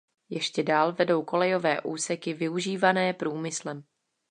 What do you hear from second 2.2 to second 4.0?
využívané průmyslem.